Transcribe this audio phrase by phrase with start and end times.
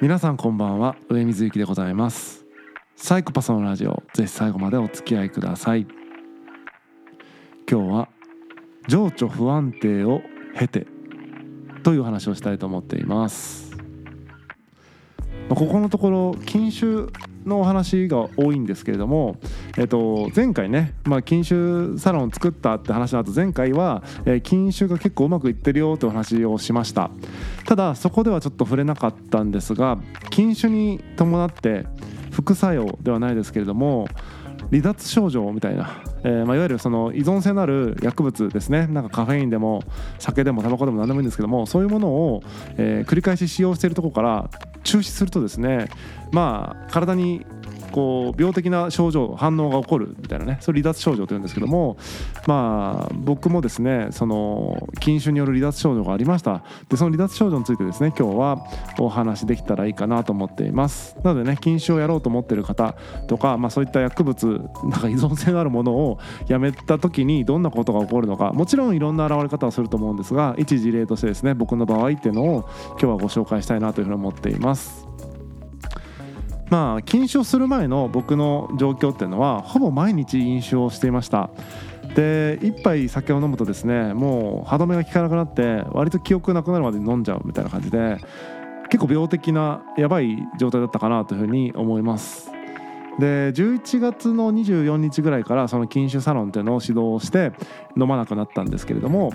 [0.00, 0.96] 皆さんこんばんは。
[1.10, 2.46] 上水幸でございます。
[2.96, 4.02] サイコパスのラジオ。
[4.14, 5.86] ぜひ最後までお付き合いください。
[7.70, 8.08] 今日は
[8.88, 10.22] 情緒不安定を
[10.58, 10.86] 経て
[11.82, 13.76] という話をしたいと思っています。
[15.50, 17.12] ここのところ禁酒
[17.44, 19.36] のお話が多いんですけれども、
[19.78, 27.10] えっと、前回ね、まあ、禁酒サロンを作ったって話の後前回は、えー、禁酒が結構うまくいってるよという話をしました。
[27.66, 29.98] ただそこではちょっと触れなかったんですが
[30.30, 31.86] 禁酒に伴って
[32.30, 34.08] 副作用ではないですけれども
[34.70, 38.86] 離脱症状みたいな、えーまあ、いわゆるその依存性のある薬物ですね。
[38.86, 39.82] なんかカフェインでも
[40.18, 42.42] 酒でもタバコでも何でもいいんですけどもそういうものを、
[42.76, 44.50] えー、繰り返し使用しているところから
[44.82, 45.88] 中止するとですね
[46.32, 47.44] まあ体に
[47.90, 51.96] こう病的な症状反応が起こるみたいなねそれ離脱症状というんですけども
[52.46, 56.62] まあ僕もですねその禁酒による離脱症状がありました。
[56.88, 58.66] でその離脱症状についてですね今日は
[58.98, 61.16] お話できたらいいかなと思っています。
[61.22, 62.94] なのでね禁酒をやろうと思ってる方
[63.26, 75.06] とか、まあ、そういった薬物なんか依存性のあるものをやめた時にどんなことが起こるのかもちろんいろんな現れ方をすると思うんですが一事例としてですね僕の場合っていうのを今日はご紹介したいなというふうに思っています。
[76.70, 81.50] まあ禁酒する前の僕の状況っていうのはほぼ毎日飲酒をしていました。
[82.14, 88.16] で1杯酒を飲むとですねもう歯止めが効かなくなって割と記憶なくなるまで飲んじゃうみたいな感じで
[88.90, 92.49] 結構病的なやばい状態だったかなというふうに思います。
[93.18, 97.52] で11月の24日ぐらいからその禁酒サロンっていうのを指導して
[97.96, 99.32] 飲まなくなったんですけれども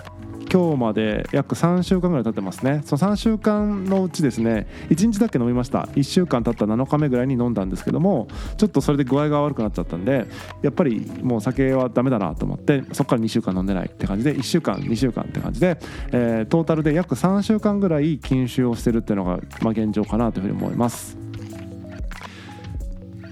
[0.52, 2.80] 今日まで約3週間ぐらい経ってますね。
[2.84, 5.82] その3週間のうちですね1日だけ飲みました。
[5.94, 10.26] 1週間経った7日目ぐらいに飲んだんですけどもちょっとそれで具合が悪くなっちゃったんで
[10.62, 15.78] やっぱりもう酒はダメだなと思ってそこから2週間飲んでないって感じで1週間2週間って感じで、
[16.12, 21.25] えー、トータルで約3週間ぐらい禁酒をしてるっていうのが、まあ、現状かなというふうに思います。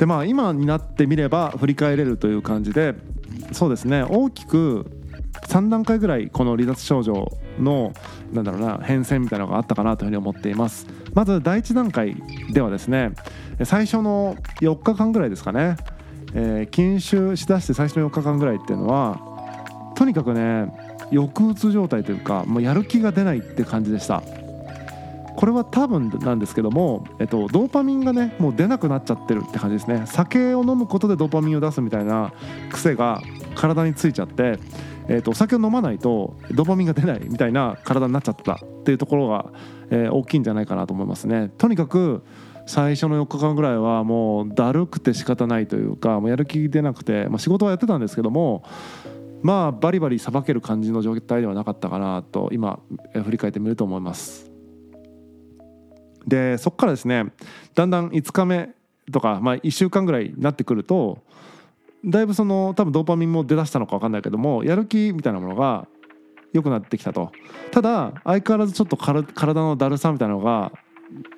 [0.04, 2.94] でまあ今になってみれば振り返れるという感じで
[3.52, 4.02] そうですね。
[4.02, 4.84] 大きく
[5.48, 7.94] 3段階ぐらいこの離脱症状の
[8.30, 10.86] なんだろうな変遷みたいなのがあったかなというふうに思っています。
[11.14, 12.16] まず第1段階
[12.52, 13.12] ではですね
[13.64, 15.78] 最初の4日間ぐらいですかね、
[16.34, 19.18] えー、禁酒しだして最初の4日間ぐらいっていうのは
[19.96, 20.70] とにかくね
[21.12, 24.22] 抑うつ状態というかもうやる気が出ないって感じでした。
[25.44, 32.32] これは多分なんですけども、えっと、ドーパミンがねもう出なくなっちゃってるって感じですね酒を飲むことでドーパミンを出すみたいな
[32.72, 33.20] 癖が
[33.54, 34.58] 体についちゃって
[35.06, 39.52] えーと、お酒を飲まないとドーパミンが出ないみたいな体になっちゃったっていうところが、
[39.90, 41.50] えー、大きいんじゃないかなと思いますね。
[41.58, 42.24] とにかく
[42.64, 48.64] 最初の4日間ぐらいはもうだるくて仕方ないというかもうやる気出なくて、まあ、仕事はやってたんですけども
[49.42, 52.80] まあバリバリさばける感じの状態ではなかったかなと今
[53.12, 54.53] 振り返ってみると思います。
[56.26, 57.26] でそこからですね
[57.74, 58.70] だんだん5日目
[59.12, 61.18] とか、まあ、1週間ぐらいになってくると
[62.04, 65.86] だいぶその多分ドーパミンも出だしたのか分かんないけどもやる気みたいなものが
[66.52, 67.32] 良くなってきたと。
[67.72, 70.72] ただ相変わらずちょっと体のだるさみたいなのが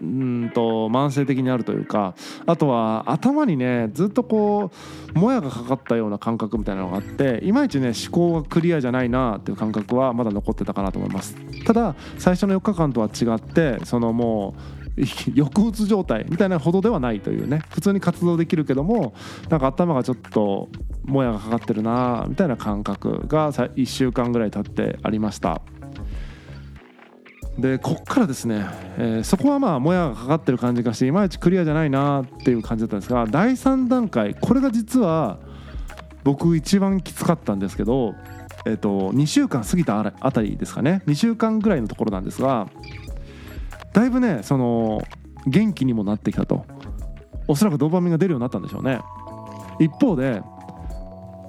[0.01, 2.15] うんと慢性的にあるというか
[2.47, 4.71] あとは頭にねずっとこ
[5.15, 11.37] うもやがかかったような感覚みたいなのがあっていまいちね思考がクリアじゃないなっていう感覚はまだ残ってたかなと思います。
[11.65, 14.55] ただ最初の4日間とは違ってそのも
[14.97, 19.15] う抑うつ状態みたいなほどではないというね普通に活動できるけども
[19.51, 20.69] なんか頭がちょっと
[21.05, 25.61] もやがかかってるなみたいな感覚が1週間ぐらい経ってありました。
[27.59, 28.67] でこっからですね、
[28.99, 35.39] えー、そこはまあもやがかかってる感じがしていまいちクリアじゃないなっていう感じだったんですが第3段階これが実は
[36.23, 38.15] 僕一番きつかったんですけど
[38.67, 41.01] えーと、2週間過ぎたあたりですかね。
[41.07, 42.69] 2週間ぐらいのところなんですが
[43.93, 45.01] だいぶねその
[45.47, 46.67] 元気にもなってきたと。
[47.49, 49.01] おそらくドーパミンが出るようになったんでしょうね。
[49.79, 50.43] 一方で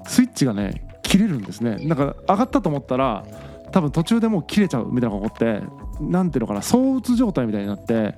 [0.06, 1.78] スイッチがね切れるんですね。
[1.88, 3.26] なんか上がったと思ったら
[3.72, 5.64] 多分途中でもう切れちゃうみたいなのが起こって
[6.00, 8.16] 何ていうのかな躁うつ状態みたいになって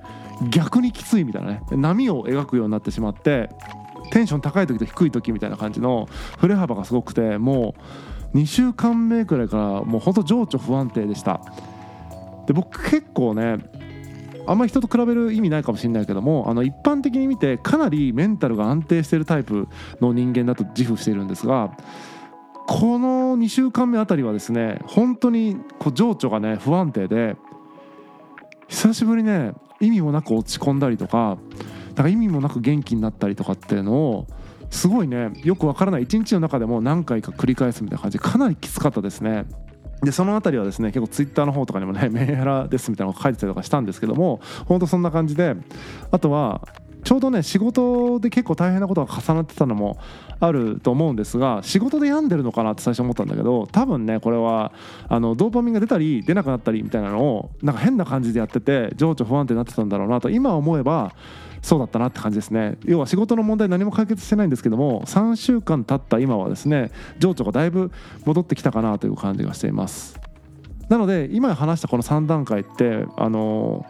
[0.50, 1.62] 逆にきついみたいなね。
[1.70, 3.50] 波を描くようになってしまって
[4.10, 6.08] テンション高い時と低い時みたいな感じの
[6.38, 7.74] 振れ幅がすごくても
[8.32, 11.40] う2週間目くらいからもうほんと情緒不安定でした。
[12.46, 13.58] で僕結構ね
[14.46, 19.68] あんまり人と比べる意味ないかもしれないけどもあの一般的に見てかなりメンタルが安定しているタイプ
[20.00, 21.76] の人間だと自負しているんですが
[22.72, 27.34] この2週間目あたりはですね本当にこう情緒がね不安定で
[28.68, 31.36] 久しぶりね意味もなく落ち込んだりとか
[31.88, 34.26] なんか意味もなく元気になったりとかっていうのを
[34.70, 39.46] すごいねよくわからない一日の中でも何回か繰り返すみたいな感じかなりきつかったですね。
[40.04, 45.56] でその辺りはですね結構ツイッターの方とかにもねメンヘラですみたいなのが書いてたりとかしたんですけども本当そんな感じで
[46.12, 46.68] あとは
[47.02, 49.98] ちょうどね仕事で結構大変なことが重なってたのも
[50.38, 54.72] あると思うんですが仕事で病んでるのかなって最初思ったんだけど多分ねこれは
[55.08, 61.14] あのドーパミンが出たり出なくなったりみたいなのをなんか変な感じでやってて情緒不安定になってたんだろうなと今思えば
[61.62, 62.78] そうだったなって感じですね。
[62.84, 67.92] 要は仕事の問題何も解決してないんですけども3週間経った今はですね情緒がだいぶ
[68.24, 70.18] 戻ってきたかなという感じがしています。
[70.88, 73.86] なので今話したこの3段階ってあの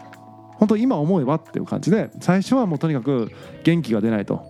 [0.60, 3.32] 本当今思えばっていう感じで最初はもうとにかく
[3.64, 4.44] 元気が出ないと。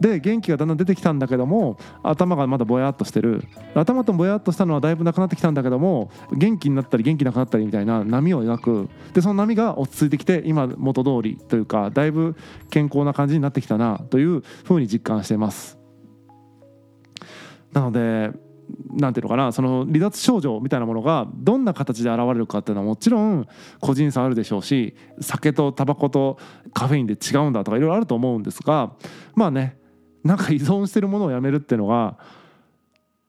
[0.00, 3.44] で元気がだんだん出てきたんだけども頭がまだぼやっとしてる。
[3.74, 8.88] 頭とぼやっとしたのはだいぶなくなってきたんだけども元気になったり元気なくなったりみたいな波を描く。
[9.12, 12.34] でその波が落ち着いてきて今元通りというかだいぶ
[12.70, 15.78] 健康な感じになってきたなというふうに実感してます。
[17.72, 18.32] なので
[18.90, 23.46] なんていうのかなその離脱症状みたいなものがどんな形で現れるかっていうのはもちろん
[23.80, 26.38] 個人差あるでしょうし酒とタバコと
[26.72, 28.92] カフェインで違うんだとかいろいろあると思うんですが
[29.34, 29.78] まあね
[30.24, 32.18] なんか依存してるものをやめるっていうのが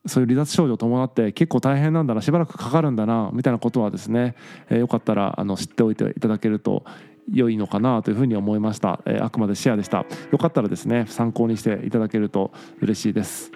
[0.06, 4.36] そういう離脱症状を伴って結構大変なんだなしばらくかかるんだなみたいなことはですね、
[4.70, 6.84] えー、よかったらあの知っておいていただけると
[7.32, 10.06] 良いのかなというふうに思いました、えー、あくまでシェアでした。
[10.32, 12.52] よかったらですね参考にしていただけると
[12.82, 13.52] 嬉しいです。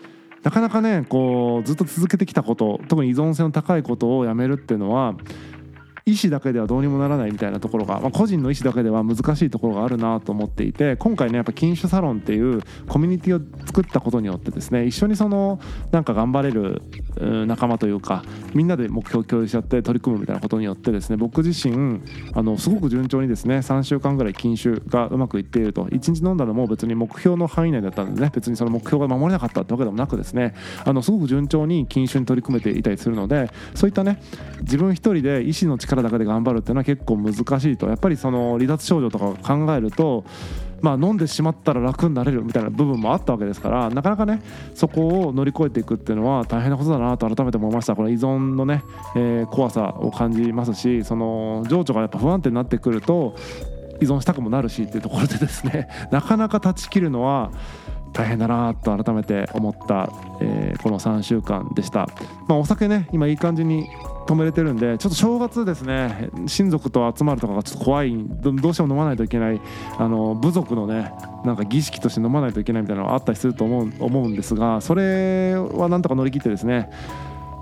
[0.48, 5.14] なかなかねこうずっと続けてきたこと特に依存性の高いことをやめるっていうのは
[6.08, 15.60] 意思だけではどうにもならないみたいなところが、まあ、個人の意思だけでは難しいところがあるなと思っていて今回ねやっぱ禁酒サロンっていうコミュニティを作ったことによってですね一緒にその
[15.92, 16.82] なんか頑張れる
[17.46, 18.24] 仲間というか
[18.54, 22.02] みんなで目標を共有しちゃって取り組むみたいなことによってですね僕自身
[22.34, 25.88] あのすごく順調にですね3週間ぐらい禁酒がうまくいっていると。
[25.88, 30.54] 1日飲んだのも別に目標の範囲内だったんでね別にその目標が守れなかったってわけでもなくですね
[30.86, 34.22] あのすごく順調に禁酒に取り組めていたりするのでそういったね
[34.62, 37.40] 自分一人で意思の力力だけで頑張るっていうのは結構難し
[37.72, 40.24] いとやっぱりその離脱症状とかを考えると
[40.82, 44.42] まあ、飲んでしまったら楽になれるみたいな部分もあったわけですからなかなかね
[44.76, 47.96] そこを乗り越えていくっていうのは大変なことだなと改めて思いました。
[47.96, 48.84] この依存のね、
[49.16, 53.36] えー、怖さを感じますしその情緒がやっぱ不安定になってくると
[54.00, 57.52] 依存したくもなるしっていうところでですね なかなか断ち切るのは
[58.18, 60.12] 大変だなと改めて思った、
[60.42, 62.10] えー、この3週間でした、
[62.48, 63.88] まあ、お酒ね今いい感じに
[64.26, 68.14] 止めれてるんでちょっと正月ですね親族と集まるとかがちょっと怖い。
[68.18, 69.62] どうしても飲まないといけない。
[69.98, 71.14] あの部族のね
[71.46, 76.90] なんか儀式として飲まないといけないみたいなのがあったりすると思う思うんですがそれはなんとか乗り切ってですね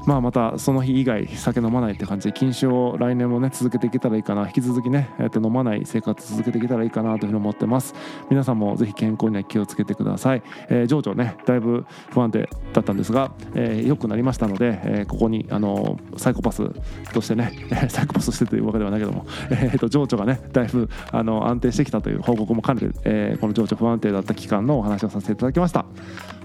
[0.05, 7.93] まあ、またその日以外酒飲まないって感じで禁酒を来年もね続けていけたらいいかな引き続きね、えー、と飲まない生活続けていけたらいいかなというふうに思ってます。
[8.29, 16.69] 皆さんもぜひ健康には気をつけてください、えー、情緒ねだいぶ不安定だったんですが、えー、良くなりましたので、えー、ここにあのサイコパス
[17.13, 17.51] としてね
[17.89, 25.85] サイコパスとしてというわけではないけども、えー、と情緒がねだいぶあの安定してきたという報告も兼ねて、えー、この情緒不安定だった期間のお話をさせていただきました。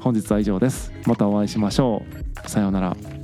[0.00, 0.92] 本日は以上です。
[1.06, 2.02] またお会いしましょ
[2.44, 2.48] う。
[2.48, 3.19] さようなら。